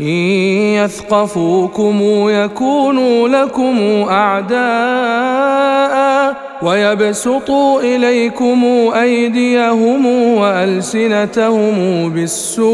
إن 0.00 0.06
يثقفوكم 0.76 2.00
يكونوا 2.28 3.28
لكم 3.28 3.78
أعداء 4.10 5.52
ويبسطوا 6.62 7.80
إليكم 7.80 8.64
أيديهم 8.94 10.06
وألسنتهم 10.36 11.74
بالسوء 12.10 12.72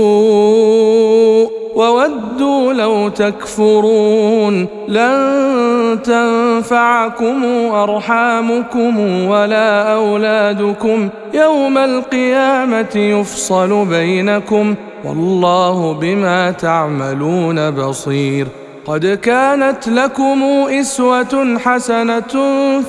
وودوا 1.74 2.72
لو 2.72 3.08
تكفرون 3.08 4.66
لن 4.88 5.47
تنفعكم 5.96 7.44
أرحامكم 7.72 8.98
ولا 9.28 9.94
أولادكم 9.94 11.08
يوم 11.34 11.78
القيامة 11.78 12.96
يفصل 12.96 13.86
بينكم 13.86 14.74
والله 15.04 15.92
بما 15.94 16.50
تعملون 16.50 17.70
بصير 17.70 18.46
قد 18.86 19.06
كانت 19.06 19.88
لكم 19.88 20.42
إسوة 20.70 21.58
حسنة 21.58 22.34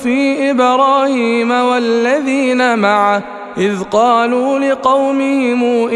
في 0.03 0.51
إبراهيم 0.51 1.51
والذين 1.51 2.79
معه 2.79 3.23
إذ 3.57 3.83
قالوا 3.83 4.59
لقومهم 4.59 5.87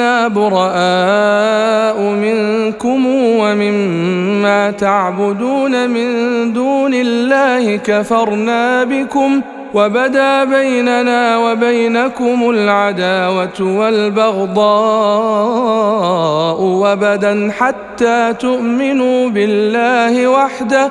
أنا 0.00 0.28
براء 0.28 2.00
منكم 2.02 3.06
ومما 3.06 4.70
تعبدون 4.70 5.90
من 5.90 6.08
دون 6.52 6.94
الله 6.94 7.76
كفرنا 7.76 8.84
بكم 8.84 9.40
وبدا 9.74 10.44
بيننا 10.44 11.38
وبينكم 11.38 12.50
العداوة 12.50 13.60
والبغضاء 13.60 14.60
وبدا 16.62 17.52
حتى 17.58 18.34
تؤمنوا 18.40 19.28
بالله 19.28 20.28
وحده 20.28 20.90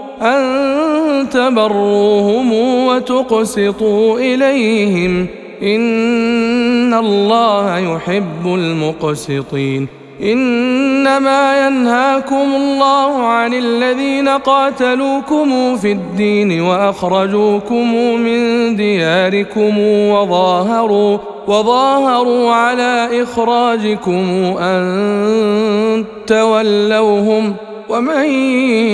أن 0.21 1.29
تبروهم 1.29 2.53
وتقسطوا 2.87 4.19
إليهم 4.19 5.27
إن 5.63 6.93
الله 6.93 7.77
يحب 7.77 8.45
المقسطين 8.45 9.87
إنما 10.23 11.67
ينهاكم 11.67 12.55
الله 12.55 13.23
عن 13.27 13.53
الذين 13.53 14.29
قاتلوكم 14.29 15.77
في 15.77 15.91
الدين 15.91 16.61
وأخرجوكم 16.61 17.93
من 18.15 18.75
دياركم 18.75 19.77
وظاهروا 20.09 21.17
وظاهروا 21.47 22.51
على 22.51 23.23
إخراجكم 23.23 24.55
أن 24.59 26.05
تولوهم 26.27 27.55
ۖ 27.67 27.70
ومن 27.91 28.25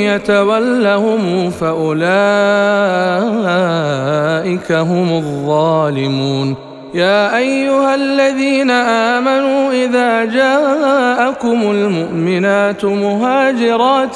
يتولهم 0.09 1.50
فأولئك 1.50 2.02
هم 4.72 5.18
الظالمون. 5.18 6.56
يا 6.94 7.38
أيها 7.38 7.96
الذين 7.96 8.72
آمنوا 8.72 9.72
إذا 9.72 10.25
جاءكم 10.25 11.72
المؤمنات 11.72 12.86
مهاجرات 12.86 14.16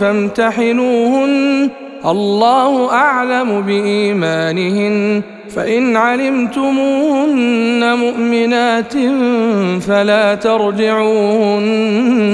فامتحنوهن. 0.00 1.70
الله 2.06 2.92
أعلم 2.92 3.62
بإيمانهن. 3.62 5.22
فإن 5.56 5.96
علمتموهن 5.96 7.98
مؤمنات 7.98 8.92
فلا 9.80 10.34
ترجعوهن. 10.34 12.33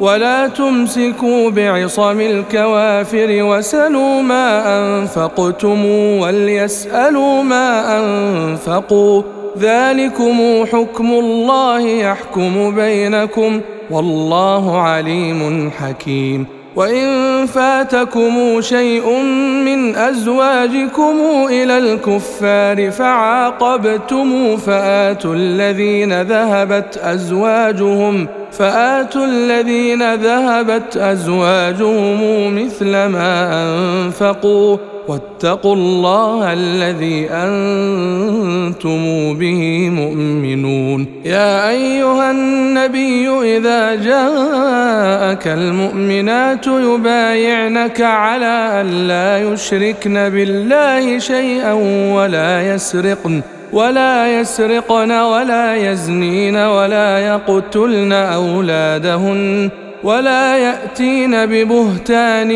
ولا 0.00 0.48
تمسكوا 0.48 1.50
بعصم 1.50 2.20
الكوافر 2.20 3.28
وسلوا 3.30 4.22
ما 4.22 4.78
أنفقتم 4.78 5.86
وليسألوا 6.20 7.42
ما 7.42 7.98
أنفقوا. 7.98 9.22
ذلكم 9.58 10.64
حكم 10.72 11.12
الله 11.12 11.80
يحكم 11.80 12.74
بينكم 12.74 13.60
والله 13.90 14.80
عليم 14.80 15.70
حكيم. 15.70 16.46
وإن 16.76 17.46
فاتكم 17.46 18.60
شيء 18.60 19.18
من 19.64 19.96
أزواجكم 19.96 21.14
إلى 21.48 21.78
الكفار 21.78 22.90
فعاقبتم 22.90 24.56
فآتوا 24.56 25.34
الذين 25.34 26.22
ذهبت 26.22 26.96
أزواجهم 27.02 28.28
فآتوا 28.58 29.26
الذين 29.26 30.14
ذهبت 30.14 30.96
أزواجهم 30.96 32.18
مثل 32.64 32.90
ما 32.90 33.64
أنفقوا 33.68 34.76
واتقوا 35.08 35.74
الله 35.74 36.52
الذي 36.52 37.28
أنتم 37.30 39.02
به 39.38 39.90
مؤمنون. 39.90 41.06
يا 41.24 41.68
أيها 41.68 42.30
النبي 42.30 43.28
إذا 43.56 43.94
جاءك 43.94 45.48
المؤمنات 45.48 46.66
يبايعنك 46.66 48.00
على 48.00 48.80
أن 48.80 49.08
لا 49.08 49.52
يشركن 49.52 50.28
بالله 50.28 51.18
شيئا 51.18 51.72
ولا 52.16 52.74
يسرقن. 52.74 53.42
ولا 53.74 54.40
يسرقن 54.40 55.12
ولا 55.12 55.76
يزنين 55.76 56.56
ولا 56.56 57.18
يقتلن 57.18 58.12
أولادهن 58.12 59.70
ولا 60.04 60.56
يأتين 60.56 61.46
ببهتان 61.46 62.50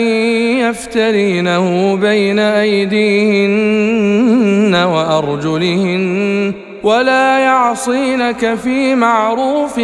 يفترينه 0.65 1.97
بين 1.97 2.39
أيديهن 2.39 3.65
وأرجلهن 4.75 6.53
ولا 6.83 7.39
يعصينك 7.39 8.55
في 8.55 8.95
معروف 8.95 9.81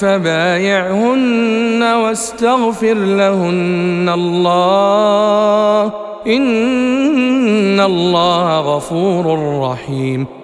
فبايعهن 0.00 1.82
واستغفر 1.82 2.94
لهن 2.94 4.10
الله 4.14 5.92
إن 6.26 7.80
الله 7.80 8.60
غفور 8.60 9.38
رحيم 9.60 10.43